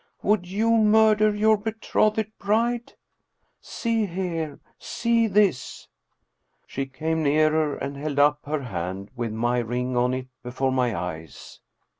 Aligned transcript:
Would 0.23 0.47
you 0.47 0.77
murder 0.79 1.29
your 1.35 1.57
betrothed 1.57 2.25
bride? 2.39 2.93
See 3.59 4.07
here! 4.07 4.59
See 4.79 5.27
this!" 5.27 5.89
She 6.65 6.87
came 6.87 7.21
nearer 7.21 7.75
and 7.75 7.95
held 7.97 8.17
up 8.17 8.39
her 8.47 8.63
hand 8.63 9.11
with 9.15 9.31
my 9.31 9.59
ring 9.59 9.95
on 9.95 10.15
it 10.15 10.29
before 10.41 10.71
my 10.71 10.95
eyes. 10.97 11.59